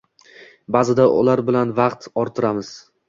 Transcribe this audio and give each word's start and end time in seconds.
Ba’zida 0.75 1.05
ular 1.19 1.43
bilan 1.51 1.75
vaqt 1.81 2.09
orttiramiz. 2.23 2.73